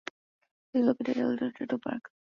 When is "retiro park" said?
1.37-2.11